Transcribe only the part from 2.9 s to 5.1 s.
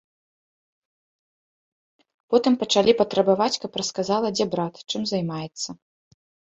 патрабаваць, каб расказала, дзе брат, чым